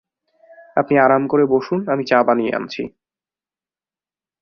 আপনি 0.77 0.95
আরাম 0.97 1.23
করে 1.27 1.43
বসুন, 1.45 1.79
আমি 1.87 2.03
চা 2.05 2.19
বানিয়ে 2.23 2.55
আনছি। 2.55 2.83